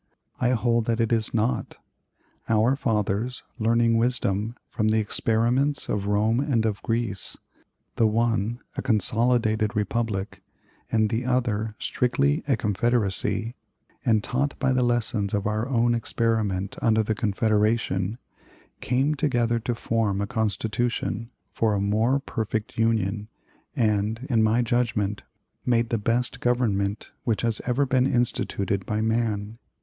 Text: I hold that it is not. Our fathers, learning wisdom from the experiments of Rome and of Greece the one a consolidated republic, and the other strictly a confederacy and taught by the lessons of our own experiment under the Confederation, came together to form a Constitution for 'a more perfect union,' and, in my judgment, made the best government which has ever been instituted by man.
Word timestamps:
I 0.39 0.49
hold 0.53 0.85
that 0.85 0.99
it 0.99 1.13
is 1.13 1.31
not. 1.31 1.77
Our 2.49 2.75
fathers, 2.75 3.43
learning 3.59 3.97
wisdom 3.99 4.55
from 4.67 4.87
the 4.87 4.97
experiments 4.97 5.89
of 5.89 6.07
Rome 6.07 6.39
and 6.39 6.65
of 6.65 6.81
Greece 6.81 7.37
the 7.97 8.07
one 8.07 8.61
a 8.75 8.81
consolidated 8.81 9.75
republic, 9.75 10.41
and 10.91 11.11
the 11.11 11.23
other 11.27 11.75
strictly 11.77 12.43
a 12.47 12.57
confederacy 12.57 13.53
and 14.03 14.23
taught 14.23 14.57
by 14.57 14.73
the 14.73 14.81
lessons 14.81 15.35
of 15.35 15.45
our 15.45 15.69
own 15.69 15.93
experiment 15.93 16.77
under 16.81 17.03
the 17.03 17.13
Confederation, 17.13 18.17
came 18.79 19.13
together 19.13 19.59
to 19.59 19.75
form 19.75 20.19
a 20.19 20.25
Constitution 20.25 21.29
for 21.51 21.75
'a 21.75 21.79
more 21.79 22.19
perfect 22.19 22.75
union,' 22.75 23.27
and, 23.75 24.25
in 24.31 24.41
my 24.41 24.63
judgment, 24.63 25.21
made 25.63 25.89
the 25.89 25.99
best 25.99 26.39
government 26.39 27.11
which 27.23 27.43
has 27.43 27.61
ever 27.67 27.85
been 27.85 28.07
instituted 28.11 28.83
by 28.87 28.99
man. 28.99 29.59